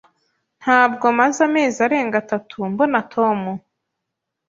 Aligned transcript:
Ntabwo 0.61 1.05
maze 1.19 1.39
amezi 1.47 1.77
arenga 1.85 2.15
atatu 2.23 2.55
mbona 2.71 2.97
Tom. 3.13 3.39